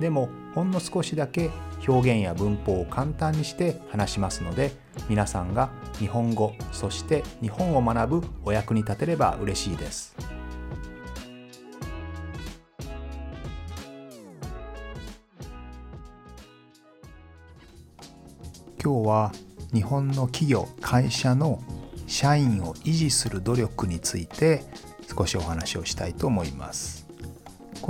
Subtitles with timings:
[0.00, 1.50] でもほんの少しだけ
[1.86, 4.72] 表現や文法を簡単にして話しますので
[5.08, 10.16] 皆さんが日本語そして日本を学ぶお役に立てれば嬉しいです。
[18.82, 19.32] 今日は
[19.74, 21.62] 日本の企業会社の
[22.06, 24.64] 社員を維持する努力について
[25.14, 26.99] 少しお話をしたいと思います。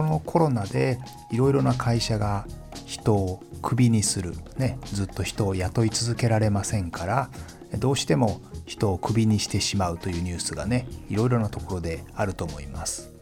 [0.00, 0.98] このコロナで
[1.30, 2.46] いろいろな会社が
[2.86, 7.30] 人をクビにする、ね、ずっと人を雇い続けられませんから
[7.78, 13.12] どうしても人をクビにしてしまうというニュースがねいろいろなところであると思います。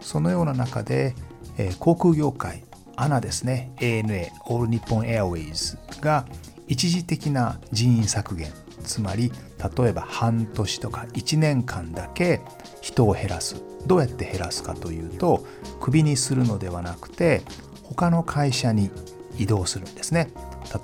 [0.00, 1.14] そのような中で、
[1.58, 2.64] えー、航空業界
[2.96, 6.24] ANA ですね ANA All Nippon Airways が
[6.66, 8.50] 一時的な人員削減
[8.84, 9.32] つまり
[9.76, 12.40] 例えば半年とか1年間だけ
[12.80, 13.62] 人を減らす。
[13.86, 15.44] どうやって減らすかというと
[15.80, 17.42] クビにするのではなくて
[17.82, 18.90] 他の会社に
[19.38, 20.30] 移動するんですね。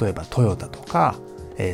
[0.00, 1.16] 例えばトヨタとか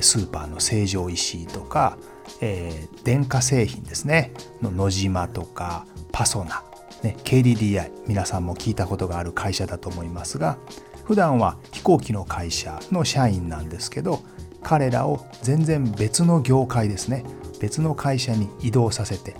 [0.00, 1.98] スーパーの成城石井とか、
[2.40, 4.32] えー、電化製品ですね。
[4.62, 6.62] の野島とかパソナ、
[7.02, 10.58] ね、KDDI 皆さんも聞いたことがある会社だと思いますが
[11.04, 14.20] 普段は飛行機の会社の社員なんですけど
[14.64, 17.24] 彼らを全然別の業界ですね。
[17.60, 19.36] 別の会社に移動させて。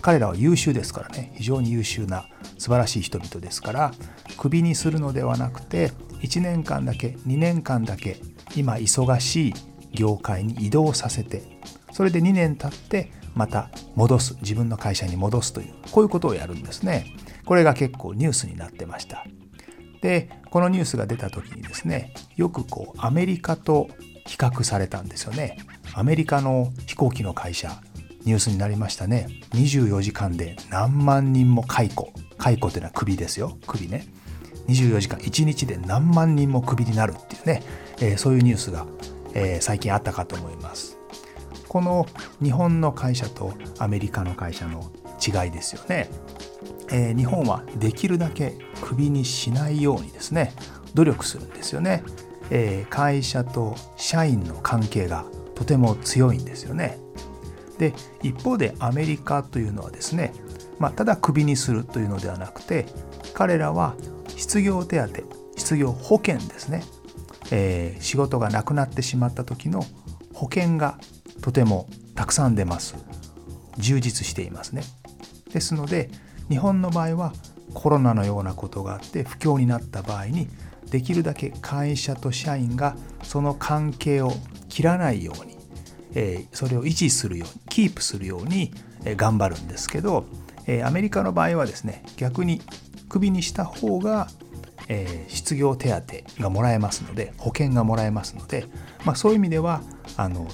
[0.00, 1.32] 彼らは優秀ですからね。
[1.36, 2.26] 非常に優秀な
[2.58, 3.92] 素晴らしい人々ですから
[4.38, 5.90] クビにするのではなくて
[6.22, 8.16] 1年間だけ2年間だけ
[8.56, 9.54] 今忙しい
[9.92, 11.42] 業界に移動させて
[11.92, 17.06] それで2年経ってまた戻す自分の会社に戻すというこういうことをやるんですね。
[17.44, 19.26] これが結構ニュースになってました。
[20.00, 23.88] でこのニュースが出た時にですねよくこうアメリカと
[24.26, 25.58] 比較されたんですよね。
[25.94, 27.80] アメリカの飛行機の会社。
[28.24, 29.28] ニュースになりましたね。
[29.50, 32.12] 24時間で何万人も解雇。
[32.38, 33.58] 解雇というのはクビですよ。
[33.66, 34.06] クビね
[34.66, 35.18] 24時間。
[35.18, 37.62] 1日で何万人もクビになるっていうね、
[38.00, 38.86] えー、そういうニュースが、
[39.34, 40.96] えー、最近あったかと思います。
[41.68, 42.06] この
[42.42, 44.90] 日本の会社とアメリカの会社の
[45.20, 46.08] 違いですよね、
[46.88, 50.54] えー、日本はできるだけクビにしないようにですね。
[50.94, 52.04] 努力するんですよね、
[52.50, 55.24] え会社と社員の関係が
[55.54, 56.98] とても強いんですよね。
[57.78, 60.32] で一方でアメリカというのはですね、
[60.78, 62.86] まあ、ただクビにするというのではなくて
[63.34, 63.94] 彼らは
[64.36, 65.08] 失業手当
[65.56, 66.84] 失業保険ですね、
[67.50, 69.84] えー、仕事がなくなってしまった時の
[70.32, 70.98] 保険が
[71.40, 72.94] とてもたくさん出ます。
[73.78, 74.82] 充実していますね。
[75.52, 76.10] ですので
[76.48, 77.32] 日本の場合は
[77.72, 80.48] コロナのようなことがあって不況になった場合に
[80.90, 84.32] できるだけ会社と社員がその関係を
[84.68, 85.56] 切らないように、
[86.14, 88.72] え、それを維持するようにキープするように
[89.16, 90.24] 頑張るんですけど、
[90.66, 92.60] え、アメリカの場合はですね逆に
[93.08, 94.28] クビにした方が、
[94.88, 95.90] えー、失業手
[96.36, 98.66] 当がもらえますので保険がもらえますので、
[99.04, 99.82] まあ、そういう意味では
[100.16, 100.48] あの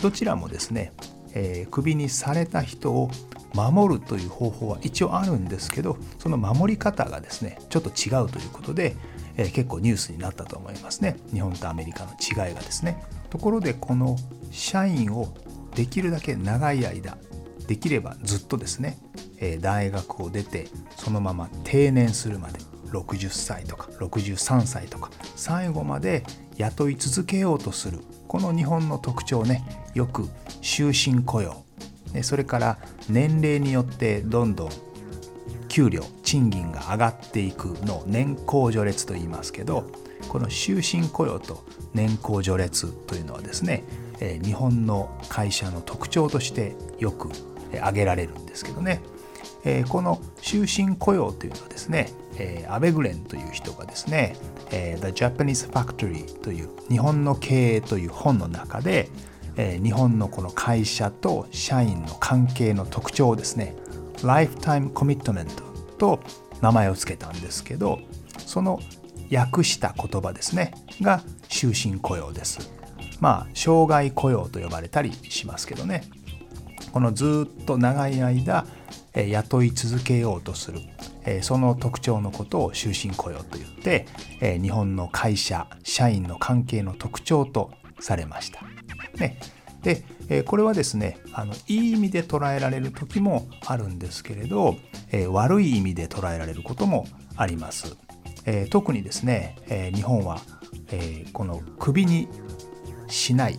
[0.00, 0.92] どちらもですね、
[1.34, 3.10] えー、クビにされた人を
[3.54, 8.96] 守るという方法は一応あるんですけどその守り方がですねちょっと違うということで、
[9.40, 11.16] えー、結構ニュースになったと思いますね。
[11.32, 13.02] 日本とアメリカの違いがですね。
[13.30, 14.16] ところでこの
[14.50, 15.34] 社員を
[15.74, 17.16] できるだけ長い間
[17.66, 18.98] できればずっとですね、
[19.38, 22.58] え大学を出てそのまま定年するまで
[22.90, 26.24] 60歳とか63歳とか最後まで
[26.58, 28.00] 雇い続けようとする。
[28.28, 29.64] この日本の特徴ね
[29.94, 30.28] よく
[30.60, 31.64] 終身雇用。
[32.22, 34.70] それから年齢によってどんどん
[35.70, 39.90] 給料賃金が上がっていくの年功序列と言いますけど
[40.28, 41.64] この終身雇用と
[41.94, 43.84] 年功序列というのはですね
[44.42, 47.30] 日本の会社の特徴としてよく
[47.72, 49.00] 挙げられるんですけどね、
[49.88, 52.12] この終身雇用というのはですね、
[52.68, 54.36] アベグレンという人がですね、
[54.70, 59.08] The Japanese Factory という日本の経営という本の中で、
[59.56, 63.74] 日本のこの会社と社員の関係の特徴をですね
[64.26, 65.48] Lifetime Commitment
[65.96, 66.20] と
[66.60, 68.00] 名前を付けたんですけど
[68.38, 68.80] その
[69.32, 72.72] 訳した言葉ですねが終身雇用です。
[73.20, 76.04] まあ障害雇用と呼ばれたりしますけどね
[76.92, 78.66] このずっと長い間
[79.14, 80.80] 雇い続けようとする
[81.42, 84.06] その特徴のことを終身雇用といって
[84.60, 87.70] 日本の会社社員の関係の特徴と
[88.00, 88.62] されました。
[89.18, 89.38] ね
[89.82, 94.76] で、えこれはですねあのいい意味で捉えられる時もあるんですけれど、
[95.12, 97.06] え悪い意味で捉えられることも
[97.36, 97.96] あります。
[98.46, 100.40] え特にですね、え日本は、
[100.92, 102.28] えこの首に
[103.08, 103.58] しない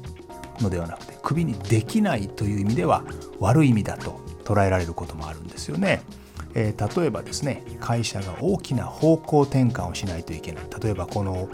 [0.59, 3.03] のではなくて首にできないという意味では
[3.39, 6.01] 悪い意味だと捉えられることもあるんですよね。
[6.53, 11.47] え、例えばですね会社が大きな方向転換をしないといけない例えばこの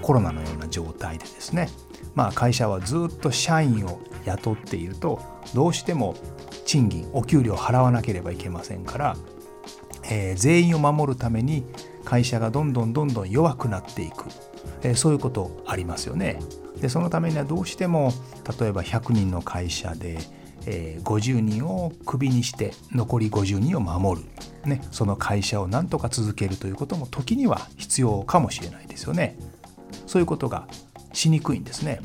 [0.00, 1.68] コロナのような状態でですね
[2.14, 5.20] まあ会社はずっと社員を雇っていると
[5.54, 6.16] どうしても
[6.64, 9.16] 賃金お給料を払わなければいけませんから、
[10.10, 11.64] えー、全員を守るために
[12.04, 14.26] 会社がどんどんどんどん弱くなっていく、
[14.82, 16.38] えー、そういうことありますよね。
[16.80, 18.12] でそのためにはどうしても
[18.58, 20.18] 例えば100人の会社で
[20.66, 24.26] えー、50人をクビにして残り50人を守る、
[24.64, 29.36] ね、その会社をなんとか続けるということも時には必要かもしれないですよね。
[30.06, 30.66] そういうことが
[31.14, 32.00] しにくいんですね。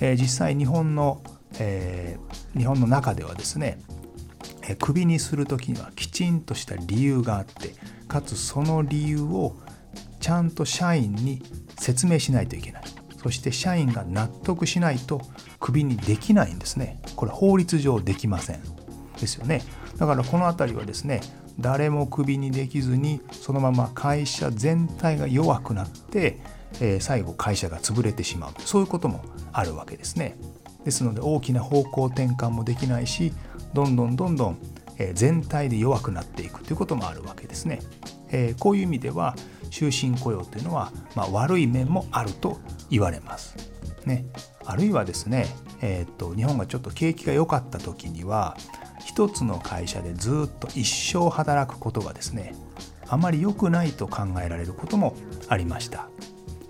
[0.00, 1.22] え、実際日本の、
[1.58, 2.16] え、
[2.56, 3.78] 日本の中ではですね、
[4.62, 7.74] えー、クビにする時にはきちんとした理由があって
[8.08, 9.56] かつその理由を
[10.20, 11.42] ちゃんと社員に
[11.78, 12.84] 説明しないといけない。
[13.24, 15.22] そして社員が納得しないと
[15.58, 18.60] クビにできないんですねこれ法律上できません
[19.18, 19.62] ですよね
[19.96, 21.22] だからこの辺りはですね
[21.58, 26.40] 誰もクビにできずにそのまま会社全体が弱くなって、
[26.80, 30.36] え、最後会社が潰れてしまうそういうこともあるわけですね
[30.84, 33.32] ですので大きな方向転換もできないし
[33.72, 34.58] どんどんどんどん
[35.14, 37.80] 全体で弱くなっていくということもあるわけですね。
[38.30, 39.34] え、こういう意味では
[39.70, 42.58] 終身雇用というのは、まあ、悪い面もあると
[42.90, 43.56] 言われます。
[44.06, 44.26] ね、
[44.64, 45.46] あるいはですね、
[45.80, 48.56] えー、っと日本がちょっと景気が良かった時には
[49.04, 52.54] 一つの会社でずっと一生働くことがですね
[53.08, 55.16] あまり良くないと考えられることも
[55.48, 56.08] ありました。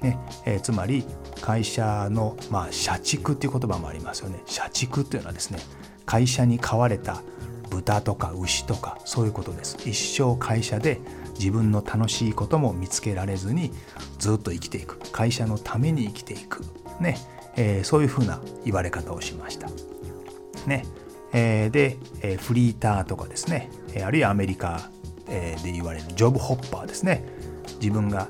[0.05, 1.05] ねえー、つまり
[1.41, 4.43] 会社の、まあ、社畜っていう言葉もありますよね。
[4.47, 5.59] 社畜っていうのはですね
[6.05, 7.23] 会社に飼われた
[7.71, 9.77] 豚とか牛とかそういうことです。
[9.89, 11.01] 一生会社で
[11.39, 13.73] 自分の楽しいことも見つけられずに
[14.19, 16.63] ずっと生きていく会社のために生きていく
[17.01, 17.17] ね、
[17.57, 19.69] えー、そういうふうな言われ方をしました。
[20.67, 20.85] ね
[21.33, 24.89] えー、で、えー、フリーターとかですね、えあるいはアメリカ、
[25.29, 27.25] えで言われるジョブホッパーですね
[27.81, 28.29] 自分が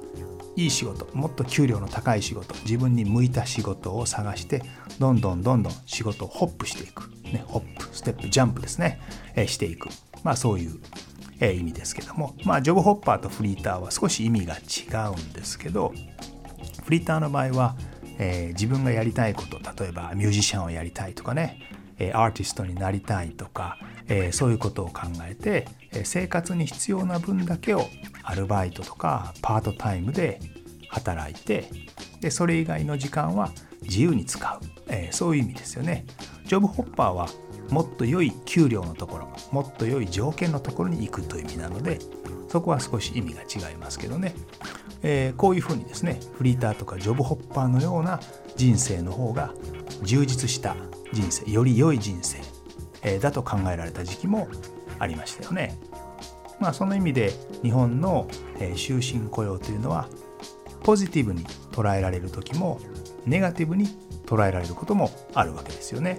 [0.57, 1.09] いい仕事。
[1.17, 2.55] もっと給料の高い仕事。
[2.65, 4.63] 自分に向いた仕事を探して
[4.99, 9.01] どんどんどんどん仕事をホップしていく、ね、ホップステップジャンプですね、
[9.35, 9.89] えしていく。
[10.23, 10.79] まあそういう
[11.41, 15.93] え意味ですけども、まあ、ジョブホッパーとフリーターは少し意味が違うんですけど
[16.85, 17.77] フリーターの場合は、
[18.19, 21.59] えー、自分がやりたいこと例えばミュージシャンをやりたいとかね、
[21.99, 27.89] え、アーティストになりたいとか、え、そういうことを考えて、え生活に必要な分だけを
[28.23, 30.41] アルバイトとかパートタイムで
[30.89, 31.69] 働いて
[32.21, 33.53] でそれ以外の時間は
[33.83, 36.05] 自由に使う、えそういう意味ですよね。
[36.47, 37.29] ジョブホッパーは
[37.71, 41.99] もっと良い給料のところもっと良い条件のところに行くという意味なので
[42.49, 44.35] そこは少し意味が違いますけどね、
[45.07, 48.21] えー、こういうふうにですねフリーターとかジョブホッパーのような
[48.57, 49.53] 人生の方が
[50.03, 50.75] 充実した
[51.13, 52.39] 人生より良い人生、
[53.03, 54.49] えー、だと考えられた時期も
[54.99, 55.79] ありましたよね。
[56.59, 58.27] まあその意味で日本の、
[58.59, 60.09] え、終身雇用というのは
[60.83, 62.81] ポジティブに捉えられる時も
[63.27, 63.89] ネガティブに
[64.25, 66.19] 捉えられることもあるわけですよね。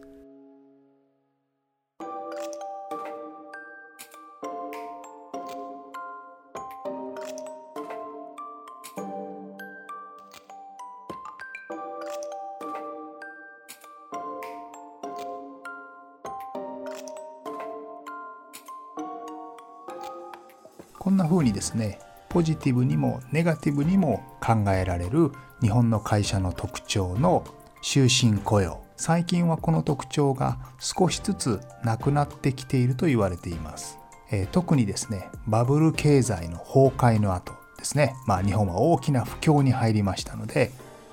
[21.01, 21.97] こんな風にですね
[22.29, 27.43] ポジティブにもネガティブにも考えられる日本の会社の特徴の
[27.81, 28.83] 終身雇用。
[28.97, 33.97] 最近はこの特徴が少しずつなくなってきていると言われています、
[34.29, 38.13] えー、特にですねバブル経済の崩壊の後ですね。
[38.27, 40.69] まあ日本は大きな不況に入りましたので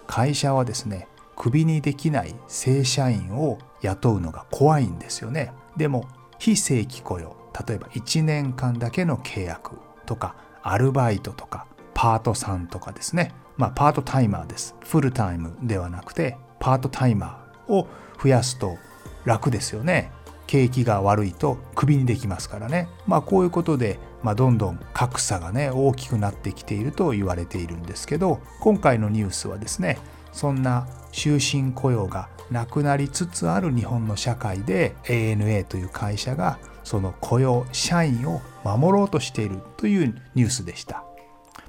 [0.07, 5.51] 会社はですねクビにできない正社員を雇うのが怖いんですよね。
[5.79, 6.07] でも
[6.39, 7.48] 非正規雇用。
[7.67, 13.35] 例えば1年間だけの契約とかアルバイトとかパートさんとかですね。
[13.57, 14.75] まあパートタイマーです。
[14.81, 17.89] フルタイムではなくてパートタイマーを
[18.23, 18.77] 増やすと
[19.25, 20.13] 楽ですよね。
[20.47, 22.89] 景気が悪いとクビにできますからね。
[23.07, 29.99] まあこういうことでまあ、どんどん格差がね大きくなってきていると言われているんですけど今回のニュースはですね
[30.33, 41.05] そんな終身雇用がなくなりつつある日本の社会で ANA という会社がその雇用社員を守ろうとしているというニュースでした。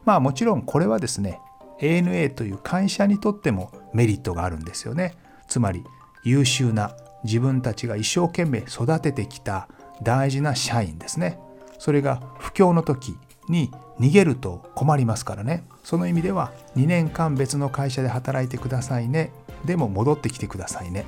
[0.05, 1.41] まあもちろんこれはですね
[1.81, 5.17] ANA という会社にとってもメリットがあるんですよね。
[5.49, 5.83] つまり
[6.23, 6.95] 優秀な
[7.25, 9.67] 自分たちが一生懸命育ててきた
[10.01, 11.37] 大事な社員ですね。
[11.79, 13.17] それが不況の時
[13.49, 15.65] に逃げると困りますからね。
[15.83, 19.33] その意味では2年間別の会社で働いてくださいね。
[19.65, 21.05] でも戻ってきてくださいね。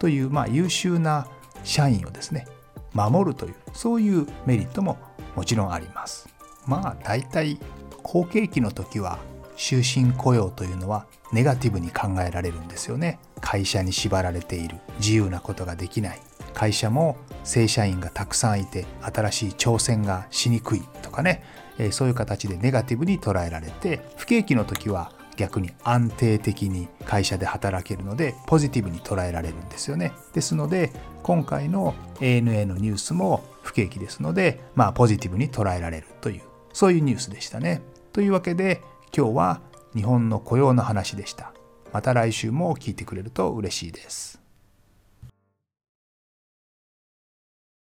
[0.00, 1.28] という、まあ、優秀な
[1.62, 2.48] 社員をですね
[2.94, 4.98] 守るというそういうメリットも
[5.34, 6.28] もちろんあります。
[6.66, 7.58] まあ大体
[8.02, 9.18] 好景気の時は
[9.56, 13.18] 終身雇用というのはネガティブに考えられるんですよね。
[13.40, 14.76] 会社に縛られている。
[14.98, 16.20] 自由なことができない。
[16.54, 21.42] 会社も正社員がたくさんいて新しい挑戦がしにくいとかね。
[21.90, 30.12] そういう形でネガティブに捉えられて不景気の時は逆に安定的に会社で働けるのでポジティブに捉えられるんですよね。
[30.32, 37.82] ですので今回の ANA のニュースも不景気ですのでまあポジティブに捉えられるというそういうニュースでしたね。
[38.12, 38.82] というわけで
[39.16, 39.60] 今日は
[39.94, 41.52] 日本の雇用の話でした。
[41.92, 44.41] また来週も聞いてくれると嬉しいです。